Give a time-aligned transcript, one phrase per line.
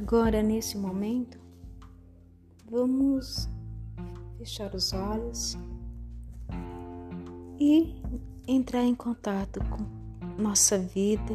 [0.00, 1.40] Agora, nesse momento,
[2.70, 3.50] vamos
[4.38, 5.58] fechar os olhos
[7.58, 8.00] e
[8.46, 11.34] entrar em contato com nossa vida,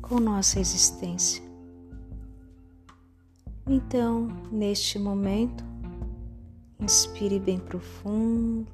[0.00, 1.42] com nossa existência.
[3.66, 5.64] Então, neste momento,
[6.78, 8.70] inspire bem profundo,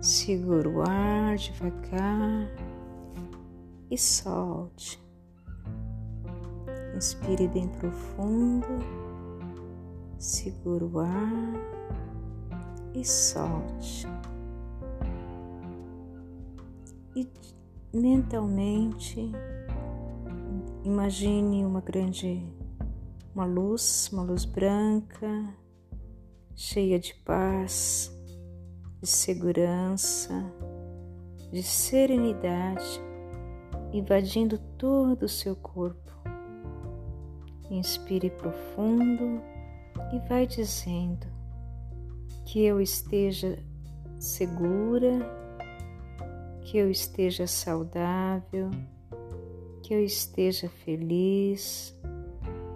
[0.00, 2.48] segura o ar devagar
[3.90, 5.02] e solte.
[6.94, 8.66] Inspire bem profundo,
[10.18, 11.52] segura o ar
[12.94, 14.06] e solte.
[17.16, 17.28] E
[17.92, 19.32] mentalmente
[20.84, 22.42] imagine uma grande
[23.34, 25.28] uma luz, uma luz branca,
[26.54, 28.16] cheia de paz,
[29.00, 30.32] de segurança,
[31.50, 33.02] de serenidade,
[33.92, 36.03] invadindo todo o seu corpo.
[37.70, 39.42] Inspire profundo
[40.12, 41.26] e vai dizendo
[42.44, 43.58] que eu esteja
[44.18, 45.18] segura,
[46.62, 48.70] que eu esteja saudável,
[49.82, 51.96] que eu esteja feliz,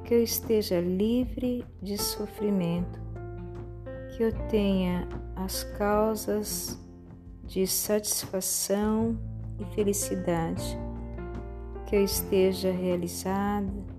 [0.05, 2.98] que eu esteja livre de sofrimento,
[4.17, 6.78] que eu tenha as causas
[7.45, 9.19] de satisfação
[9.58, 10.78] e felicidade,
[11.86, 13.98] que eu esteja realizada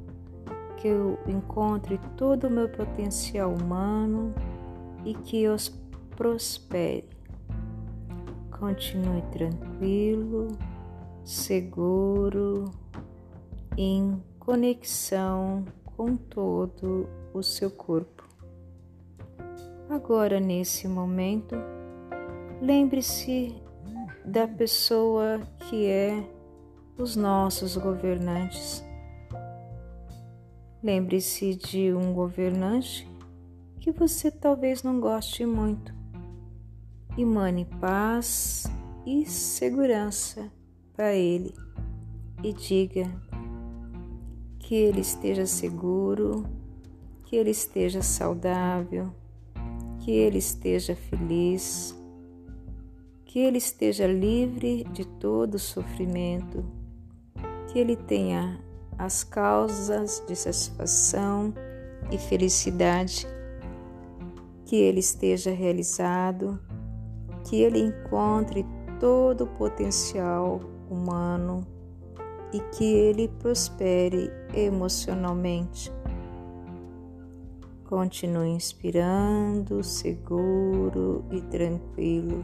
[0.80, 4.34] que eu encontre todo o meu potencial humano
[5.06, 5.56] e que eu
[6.16, 7.08] prospere.
[8.52, 10.48] Continue tranquilo,
[11.24, 12.66] seguro,
[13.78, 18.28] em conexão com todo o seu corpo.
[19.90, 21.56] Agora, nesse momento,
[22.62, 23.56] lembre-se
[24.26, 26.24] da pessoa que é
[26.98, 28.84] os nossos governantes
[30.82, 33.10] Lembre-se de um governante
[33.80, 35.94] que você talvez não goste muito.
[37.18, 38.66] Emane paz
[39.06, 40.52] e segurança
[40.94, 41.54] para ele
[42.44, 43.12] e diga
[44.58, 46.46] que ele esteja seguro,
[47.26, 49.12] que ele esteja saudável,
[50.00, 51.94] que ele esteja feliz,
[53.26, 56.64] que ele esteja livre de todo sofrimento,
[57.68, 58.60] que ele tenha
[59.00, 61.54] as causas de satisfação
[62.12, 63.26] e felicidade,
[64.66, 66.60] que ele esteja realizado,
[67.46, 68.66] que ele encontre
[69.00, 70.60] todo o potencial
[70.90, 71.66] humano
[72.52, 75.92] e que ele prospere emocionalmente.
[77.88, 82.44] Continue inspirando, seguro e tranquilo.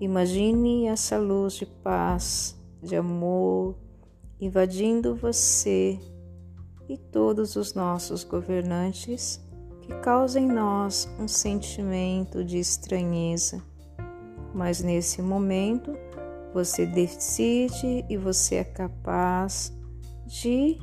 [0.00, 3.76] Imagine essa luz de paz, de amor,
[4.40, 5.98] invadindo você
[6.88, 9.40] e todos os nossos governantes
[9.82, 13.62] que causa em nós um sentimento de estranheza.
[14.54, 15.92] Mas nesse momento
[16.54, 19.72] você decide e você é capaz
[20.26, 20.78] de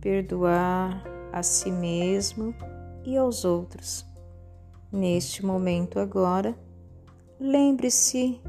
[0.00, 1.02] perdoar
[1.32, 2.54] a si mesmo
[3.04, 4.04] e aos outros.
[4.92, 6.56] Neste momento agora,
[7.38, 8.40] lembre-se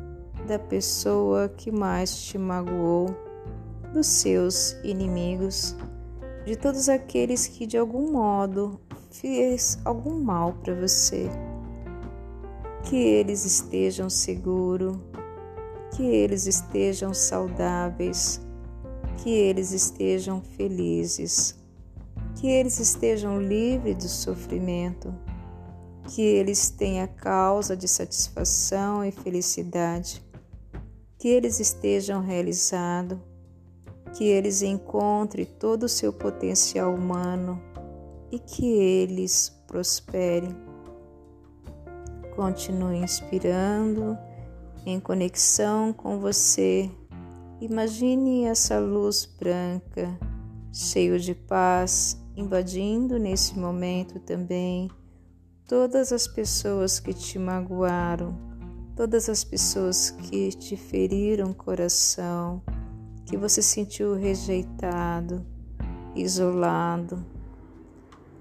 [0.47, 3.26] da pessoa que mais te magoou
[3.93, 5.75] dos seus inimigos,
[6.45, 8.79] de todos aqueles que de algum modo
[9.11, 11.29] fez algum mal para você.
[12.83, 14.97] Que eles estejam seguros,
[15.95, 18.39] que eles estejam saudáveis,
[19.17, 21.57] que eles estejam felizes,
[22.35, 25.13] que eles estejam livres do sofrimento,
[26.07, 30.23] que eles tenham causa de satisfação e felicidade,
[31.17, 33.17] que eles estejam realizados
[34.17, 37.61] que eles encontrem todo o seu potencial humano
[38.31, 40.55] e que eles prosperem.
[42.35, 44.17] Continue inspirando
[44.83, 46.89] em conexão com você.
[47.61, 50.17] Imagine essa luz branca,
[50.73, 54.89] cheio de paz, invadindo nesse momento também
[55.67, 58.35] todas as pessoas que te magoaram,
[58.95, 62.63] todas as pessoas que te feriram o coração
[63.27, 65.45] que você sentiu rejeitado,
[66.15, 67.23] isolado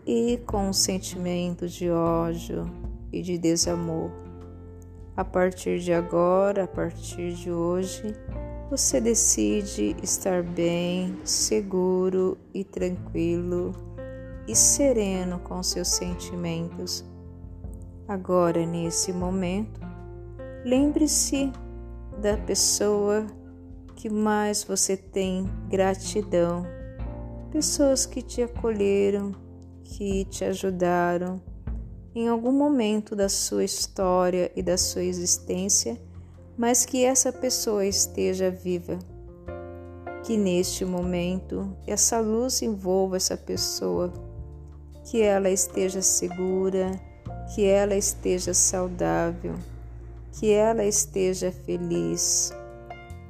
[0.07, 2.71] e com um sentimento de ódio
[3.13, 4.11] e de desamor.
[5.17, 8.15] A partir de agora, a partir de hoje,
[8.71, 13.75] você decide estar bem, seguro e tranquilo
[14.47, 17.05] e sereno com seus sentimentos.
[18.07, 19.81] Agora, nesse momento,
[20.65, 21.51] lembre-se
[22.23, 23.27] da pessoa
[23.97, 26.65] que mais você tem gratidão
[27.57, 29.35] pessoas que te acolheram,
[29.83, 31.41] que te ajudaram
[32.15, 35.99] em algum momento da sua história e da sua existência,
[36.57, 38.99] mas que essa pessoa esteja viva.
[40.23, 44.13] Que neste momento essa luz envolva essa pessoa,
[45.05, 46.91] que ela esteja segura,
[47.55, 49.55] que ela esteja saudável,
[50.33, 52.53] que ela esteja feliz,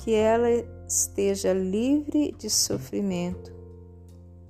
[0.07, 0.49] que ela
[0.87, 3.53] esteja livre de sofrimento,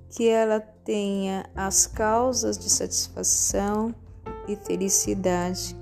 [0.07, 3.91] que ela tenha as causas de satisfação
[4.47, 5.75] e felicidade,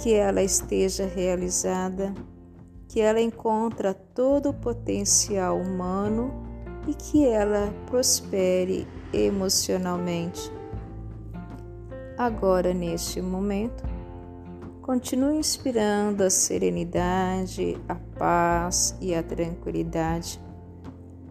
[0.00, 2.14] que ela esteja realizada,
[2.86, 6.30] que ela encontra todo o potencial humano
[6.86, 10.52] e que ela prospere emocionalmente.
[12.16, 13.82] Agora, neste momento,
[14.88, 20.40] continue inspirando a serenidade, a paz e a tranquilidade.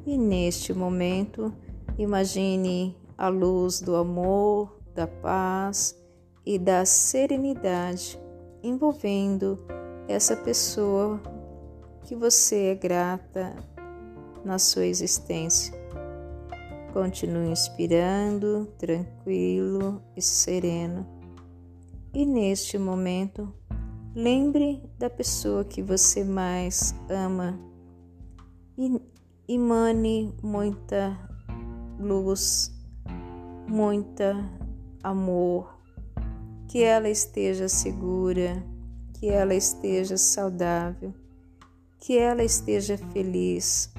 [0.06, 1.52] E neste momento,
[1.98, 6.00] imagine a luz do amor, da paz
[6.46, 8.22] e da serenidade
[8.62, 9.58] envolvendo
[10.08, 11.20] essa pessoa
[12.04, 13.56] que você é grata
[14.46, 15.74] na sua existência.
[16.94, 21.17] Continue inspirando, tranquilo e sereno.
[22.18, 23.54] E neste momento,
[24.16, 27.60] lembre da pessoa que você mais ama.
[28.76, 29.00] E
[29.48, 31.16] emane muita
[32.00, 32.76] luz,
[33.68, 34.36] muita
[35.04, 35.80] amor,
[36.68, 38.66] que ela esteja segura,
[39.14, 41.14] que ela esteja saudável,
[42.00, 43.94] que ela esteja feliz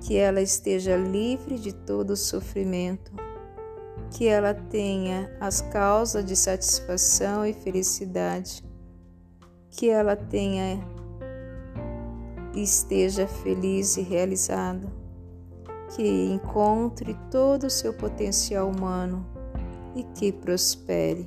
[0.00, 3.12] que ela esteja livre de todo sofrimento,
[4.10, 8.62] que ela tenha as causas de satisfação e felicidade,
[9.70, 10.78] que ela tenha
[12.54, 14.88] esteja feliz e realizada,
[15.94, 19.24] que encontre todo o seu potencial humano
[19.94, 21.26] e que prospere.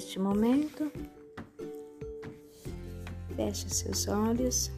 [0.00, 0.90] Neste momento,
[3.36, 4.72] feche seus olhos,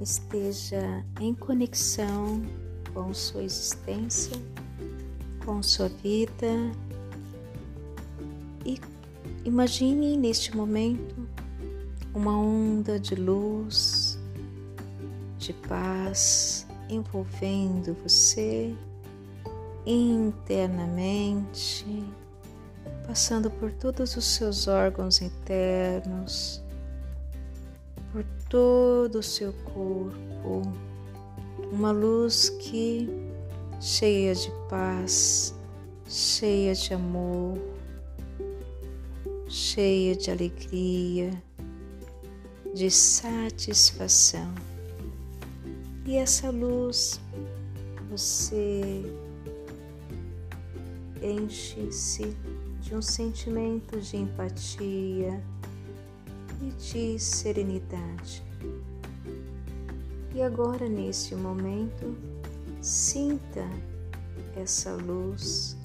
[0.00, 2.42] esteja em conexão
[2.92, 4.36] com sua existência,
[5.44, 6.48] com sua vida.
[8.66, 8.80] E
[9.44, 11.14] imagine neste momento
[12.12, 14.18] uma onda de luz,
[15.38, 18.74] de paz envolvendo você
[19.86, 21.86] internamente
[23.08, 26.62] passando por todos os seus órgãos internos,
[28.12, 30.60] por todo o seu corpo,
[31.72, 33.08] uma luz que
[33.80, 35.54] cheia de paz,
[36.06, 37.58] cheia de amor,
[39.48, 41.30] cheia de alegria,
[42.74, 44.54] de satisfação.
[46.04, 47.18] E essa luz
[48.10, 49.02] você
[51.22, 52.36] enche-se
[52.80, 55.42] de um sentimento de empatia
[56.62, 58.42] e de serenidade.
[60.34, 62.16] E agora, neste momento,
[62.80, 63.68] sinta
[64.56, 65.76] essa luz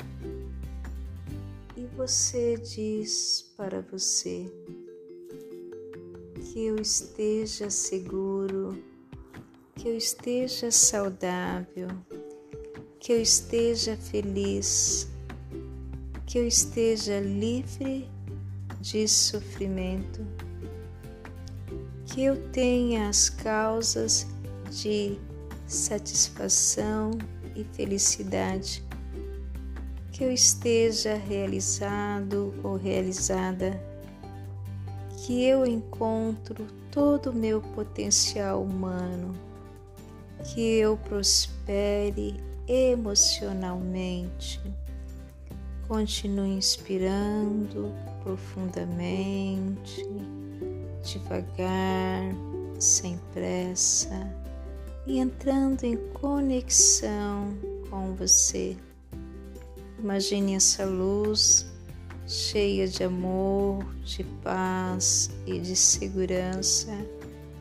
[1.76, 4.52] e você diz para você
[6.36, 8.78] que eu esteja seguro,
[9.76, 11.88] que eu esteja saudável,
[13.00, 15.13] que eu esteja feliz
[16.34, 18.10] que eu esteja livre
[18.82, 20.26] de sofrimento,
[22.08, 24.26] que eu tenha as causas
[24.72, 25.20] de
[25.68, 27.12] satisfação
[27.56, 28.84] e felicidade,
[30.12, 33.80] que eu esteja realizado ou realizada,
[35.18, 39.36] que eu encontro todo o meu potencial humano,
[40.46, 44.60] que eu prospere emocionalmente
[45.94, 50.04] Continue inspirando profundamente,
[51.04, 52.34] devagar,
[52.80, 54.28] sem pressa
[55.06, 57.56] e entrando em conexão
[57.92, 58.76] com você.
[60.00, 61.72] Imagine essa luz
[62.26, 66.90] cheia de amor, de paz e de segurança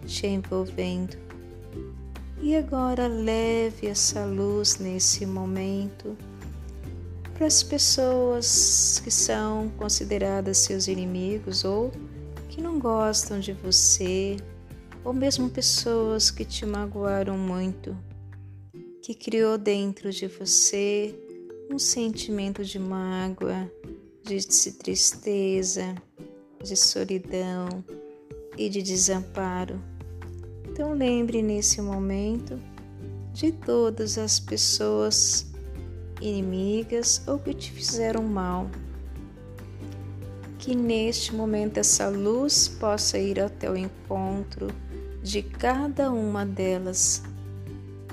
[0.07, 1.19] te envolvendo.
[2.41, 6.17] E agora leve essa luz nesse momento
[7.35, 11.91] para as pessoas que são consideradas seus inimigos ou
[12.49, 14.37] que não gostam de você,
[15.05, 17.97] ou mesmo pessoas que te magoaram muito.
[19.03, 21.12] que criou dentro de você
[21.69, 23.69] um sentimento de mágoa,
[24.23, 24.47] de
[24.79, 25.97] tristeza,
[26.62, 27.85] de solidão
[28.57, 29.83] e de desamparo.
[30.69, 32.61] Então lembre nesse momento
[33.33, 35.51] de todas as pessoas
[36.23, 38.71] inimigas ou que te fizeram mal.
[40.59, 44.69] Que neste momento essa luz possa ir até o encontro
[45.23, 47.23] de cada uma delas,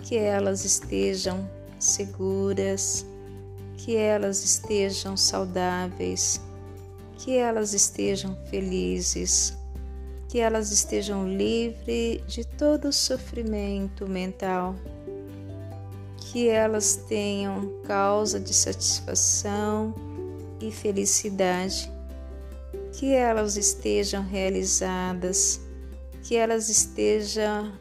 [0.03, 1.49] que elas estejam
[1.79, 3.05] seguras,
[3.77, 6.41] que elas estejam saudáveis,
[7.17, 9.57] que elas estejam felizes,
[10.27, 14.75] que elas estejam livres de todo sofrimento mental,
[16.31, 19.95] que elas tenham causa de satisfação
[20.61, 21.91] e felicidade,
[22.93, 25.59] que elas estejam realizadas,
[26.23, 27.73] que elas estejam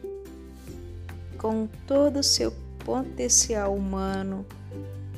[1.37, 2.51] com todo o seu
[2.83, 4.43] potencial humano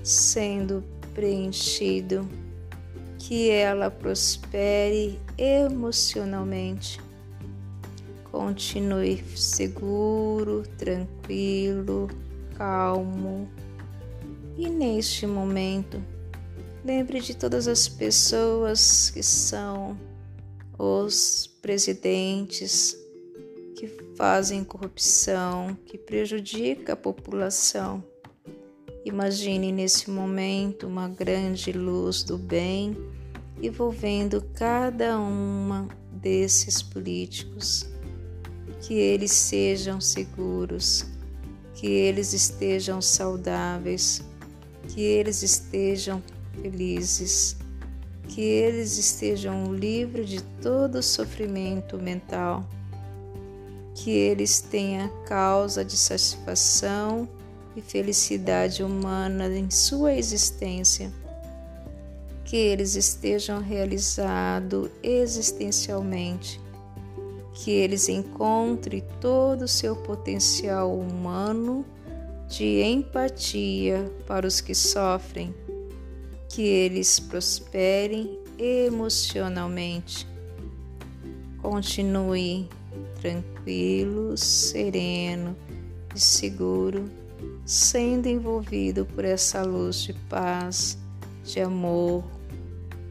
[0.04, 0.84] sendo
[1.14, 2.28] preenchido,
[3.18, 7.00] que ela prospere emocionalmente.
[8.30, 12.10] Continue seguro, tranquilo,
[12.58, 13.50] calmo.
[14.58, 16.04] E neste momento,
[16.84, 19.98] lembre de todas as pessoas que são
[20.78, 22.98] os presidentes
[23.76, 28.04] que fazem corrupção, que prejudica a população.
[29.04, 32.96] Imagine nesse momento uma grande luz do bem
[33.62, 37.90] envolvendo cada uma desses políticos,
[38.82, 41.06] que eles sejam seguros,
[41.82, 44.22] que eles estejam saudáveis,
[44.90, 46.22] que eles estejam
[46.62, 47.58] felizes,
[48.28, 52.70] que eles estejam livres de todo sofrimento mental,
[53.96, 57.28] que eles tenham causa de satisfação
[57.76, 61.12] e felicidade humana em sua existência,
[62.46, 66.62] que eles estejam realizados existencialmente,
[67.64, 71.86] que eles encontrem todo o seu potencial humano
[72.48, 75.54] de empatia para os que sofrem,
[76.50, 80.28] que eles prosperem emocionalmente.
[81.62, 82.68] Continue
[83.22, 85.56] tranquilo, sereno
[86.16, 87.22] e seguro
[87.66, 90.98] sendo envolvido por essa luz de paz,
[91.44, 92.24] de amor,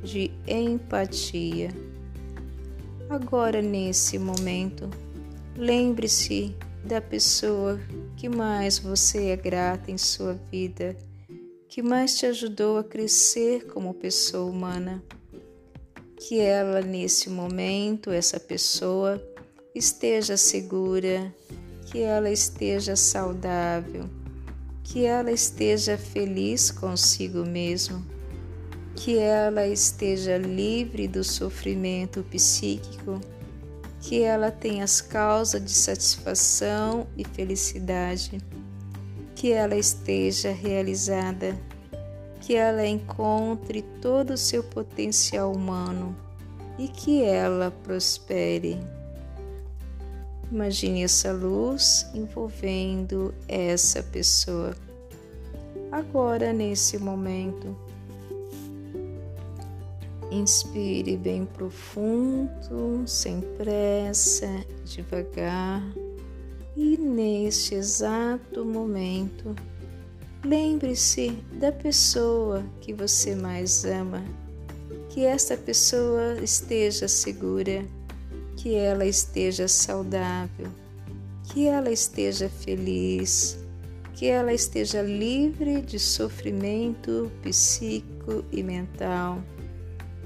[0.02, 1.70] de empatia.
[3.10, 4.88] Agora, nesse momento,
[5.56, 7.78] lembre-se da pessoa
[8.16, 10.96] que mais você é grata em sua vida,
[11.68, 15.02] que mais te ajudou a crescer como pessoa humana.
[16.16, 19.20] Que ela, nesse momento, essa pessoa,
[19.74, 21.34] esteja segura,
[21.86, 24.08] que ela esteja saudável
[24.92, 28.04] que ela esteja feliz consigo mesmo,
[29.02, 33.18] que ela esteja livre do sofrimento psíquico,
[33.98, 38.38] que ela tenha as causas de satisfação e felicidade,
[39.34, 41.58] que ela esteja realizada,
[42.42, 46.14] que ela encontre todo o seu potencial humano
[46.78, 48.78] e que ela prospere.
[50.52, 54.76] Imagine essa luz envolvendo essa pessoa.
[55.90, 57.74] Agora, nesse momento,
[60.30, 64.48] inspire bem profundo, sem pressa,
[64.84, 65.82] devagar.
[66.76, 69.54] E neste exato momento,
[70.44, 74.24] lembre-se da pessoa que você mais ama,
[75.08, 77.84] que esta pessoa esteja segura
[78.56, 80.68] que ela esteja saudável,
[81.44, 83.58] que ela esteja feliz,
[84.12, 89.42] que ela esteja livre de sofrimento psíquico e mental,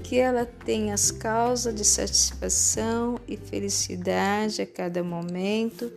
[0.07, 5.91] que ela tenha as causas de satisfação e felicidade a cada momento,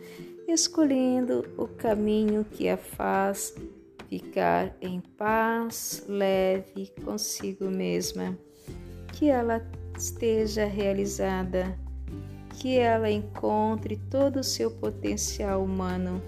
[0.47, 3.53] escolhendo o caminho que a faz
[4.09, 8.35] ficar em paz, leve consigo mesma,
[9.13, 9.63] que ela
[9.95, 11.77] esteja realizada
[12.57, 16.19] que ela encontre todo o seu potencial humano,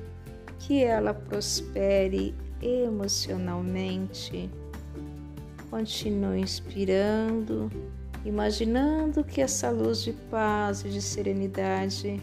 [0.60, 4.52] que ela prospere emocionalmente.
[5.72, 7.72] Continue inspirando,
[8.26, 12.22] imaginando que essa luz de paz e de serenidade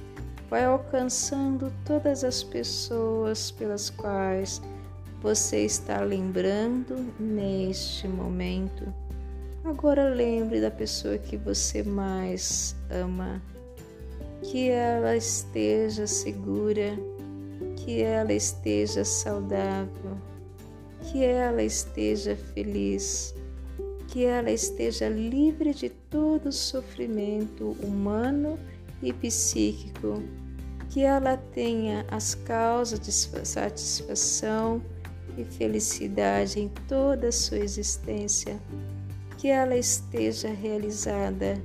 [0.51, 4.61] vai alcançando todas as pessoas pelas quais
[5.23, 8.93] você está lembrando neste momento.
[9.65, 13.43] Agora lembre da pessoa que você mais ama
[14.43, 16.99] que ela esteja segura,
[17.77, 20.17] que ela esteja saudável,
[21.11, 23.35] que ela esteja feliz,
[24.09, 28.59] que ela esteja livre de todo sofrimento humano
[29.03, 30.23] e psíquico,
[30.91, 34.83] que ela tenha as causas de satisfação
[35.37, 38.61] e felicidade em toda a sua existência,
[39.39, 41.63] que ela esteja realizada,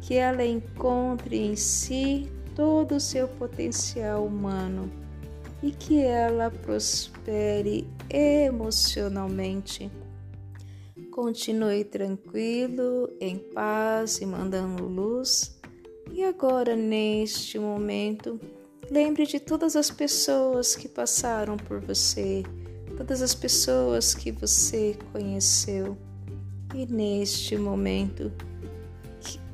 [0.00, 4.90] que ela encontre em si todo o seu potencial humano
[5.62, 9.90] e que ela prospere emocionalmente.
[11.10, 15.60] Continue tranquilo, em paz e mandando luz.
[16.12, 18.40] E agora, neste momento,
[18.90, 22.42] lembre de todas as pessoas que passaram por você,
[22.96, 25.96] todas as pessoas que você conheceu.
[26.74, 28.32] E neste momento,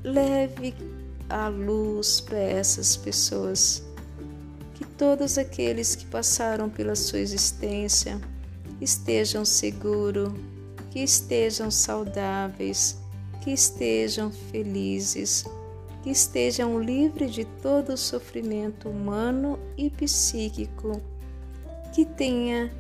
[0.04, 0.74] leve
[1.28, 3.85] a luz para essas pessoas
[4.98, 8.20] todos aqueles que passaram pela sua existência
[8.80, 10.32] estejam seguros,
[10.90, 12.98] que estejam saudáveis,
[13.42, 15.44] que estejam felizes,
[16.02, 21.00] que estejam livres de todo o sofrimento humano e psíquico,
[21.94, 22.72] que tenha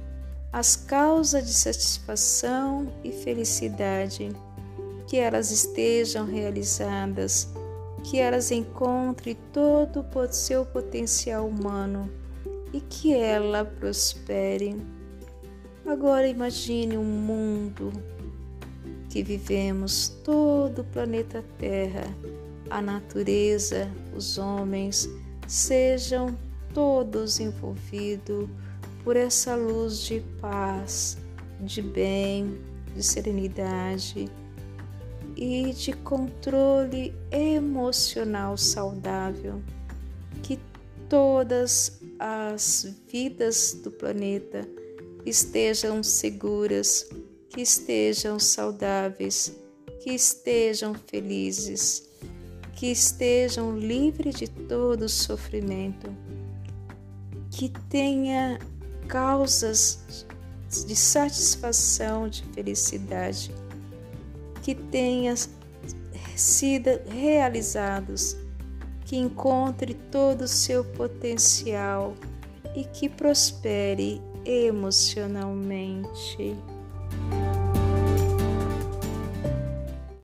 [0.52, 4.30] as causas de satisfação e felicidade,
[5.06, 7.48] que elas estejam realizadas
[8.06, 12.08] que elas encontrem todo o seu potencial humano
[12.72, 14.76] e que ela prospere.
[15.84, 17.92] Agora imagine um mundo
[19.10, 22.04] que vivemos, todo o planeta Terra,
[22.70, 25.10] a natureza, os homens,
[25.48, 26.38] sejam
[26.72, 28.48] todos envolvidos
[29.02, 31.18] por essa luz de paz,
[31.60, 32.56] de bem,
[32.94, 34.30] de serenidade
[35.36, 39.62] e de controle emocional saudável,
[40.42, 40.58] que
[41.08, 44.66] todas as vidas do planeta
[45.26, 47.06] estejam seguras,
[47.50, 49.54] que estejam saudáveis,
[50.00, 52.08] que estejam felizes,
[52.74, 56.08] que estejam livres de todo sofrimento,
[57.50, 58.58] que tenha
[59.06, 60.26] causas
[60.86, 63.52] de satisfação, de felicidade
[64.66, 65.32] que tenha
[66.34, 68.36] sido realizados,
[69.04, 72.14] que encontre todo o seu potencial
[72.74, 76.56] e que prospere emocionalmente.